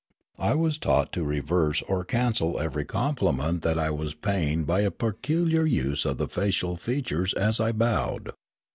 I 0.39 0.55
was 0.55 0.79
taught 0.79 1.11
to 1.13 1.21
re 1.23 1.41
verse 1.41 1.83
or 1.83 2.03
cancel 2.03 2.59
every 2.59 2.85
compliment 2.85 3.63
I 3.67 3.91
was 3.91 4.15
paying 4.15 4.63
by 4.63 4.79
a 4.79 4.89
peculiar 4.89 5.63
use 5.63 6.05
of 6.05 6.17
the 6.17 6.27
facial 6.27 6.75
features 6.75 7.35
as 7.35 7.59
I 7.59 7.71
bowed. 7.71 8.31